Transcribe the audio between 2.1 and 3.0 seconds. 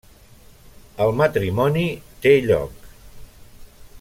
té lloc.